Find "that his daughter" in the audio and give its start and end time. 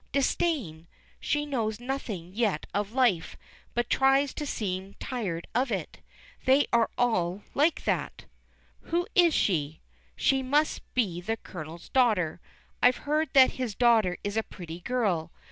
13.33-14.17